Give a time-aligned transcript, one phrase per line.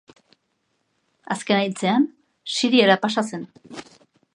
[1.37, 2.09] Azkena hiltzean,
[2.57, 3.51] Siriara pasa zen.